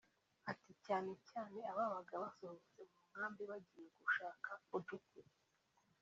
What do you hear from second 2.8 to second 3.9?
mu nkambi bagiye